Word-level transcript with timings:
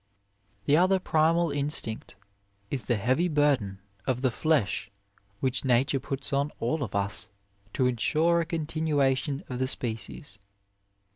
The 0.65 0.75
other 0.77 0.97
primal 0.97 1.51
instinct 1.51 2.15
is 2.71 2.85
the 2.85 2.95
heavy 2.95 3.27
burden 3.27 3.77
of 4.07 4.21
the 4.21 4.31
flesh 4.31 4.89
which 5.41 5.63
Nature 5.63 5.99
puts 5.99 6.33
on 6.33 6.49
all 6.59 6.81
of 6.81 6.95
us 6.95 7.29
to 7.73 7.85
ensure 7.85 8.41
a 8.41 8.45
continuation 8.47 9.43
of 9.47 9.59
the 9.59 9.67
species. 9.67 10.39